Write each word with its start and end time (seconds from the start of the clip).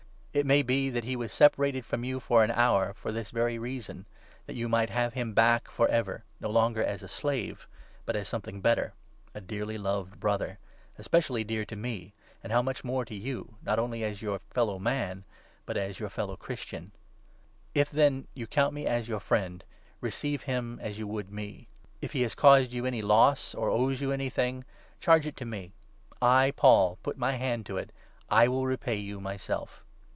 It 0.33 0.45
may 0.45 0.59
15 0.61 0.65
be 0.65 0.89
that 0.91 1.03
he 1.03 1.17
was 1.17 1.33
separated 1.33 1.85
from 1.85 2.05
you 2.05 2.21
for 2.21 2.41
an 2.41 2.51
hour, 2.51 2.93
for 2.93 3.11
this 3.11 3.31
very 3.31 3.59
reason, 3.59 4.05
that 4.45 4.55
you 4.55 4.69
might 4.69 4.89
have 4.89 5.13
him 5.13 5.33
back 5.33 5.69
for 5.69 5.89
ever, 5.89 6.23
no 6.39 6.49
longer 6.49 6.79
16 6.83 6.93
as 6.93 7.03
a 7.03 7.07
slave, 7.09 7.67
but 8.05 8.15
as 8.15 8.29
something 8.29 8.61
better— 8.61 8.93
a 9.35 9.41
dearly 9.41 9.77
loved 9.77 10.21
Brother, 10.21 10.57
especially 10.97 11.43
dear 11.43 11.65
to 11.65 11.75
me, 11.75 12.13
and 12.41 12.53
how 12.53 12.61
much 12.61 12.81
more 12.81 13.01
so 13.03 13.09
to 13.09 13.15
you, 13.15 13.55
not 13.61 13.77
only 13.77 14.05
as 14.05 14.21
your 14.21 14.39
fellow 14.39 14.79
man, 14.79 15.25
but 15.65 15.75
as 15.75 15.99
your 15.99 16.07
fellow 16.07 16.37
Christian 16.37 16.83
1 16.83 16.91
If, 17.75 17.91
then, 17.91 18.25
you 18.33 18.45
17 18.45 18.55
count 18.55 18.73
me 18.73 19.01
your 19.09 19.19
friend, 19.19 19.65
receive 19.99 20.43
him 20.43 20.79
as 20.81 20.97
you 20.97 21.07
would 21.07 21.29
me. 21.29 21.67
If 21.99 22.13
he 22.13 22.19
18 22.19 22.23
has 22.23 22.35
caused 22.35 22.71
you 22.71 22.85
any 22.85 23.01
loss, 23.01 23.53
or 23.53 23.69
owes 23.69 23.99
you 23.99 24.13
anything, 24.13 24.63
charge 25.01 25.27
it 25.27 25.35
to 25.35 25.45
me. 25.45 25.73
I, 26.21 26.53
Paul, 26.55 26.99
put 27.03 27.17
my 27.17 27.33
own 27.33 27.39
hand 27.39 27.65
to 27.65 27.75
it— 27.75 27.89
I 28.29 28.47
will 28.47 28.65
repay 28.65 28.95
you 28.95 29.19
my 29.19 29.31
19 29.31 29.39
self. 29.39 29.83